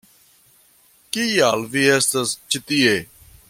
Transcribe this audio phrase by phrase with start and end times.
[1.17, 2.99] Kial vi estas ĉi tie?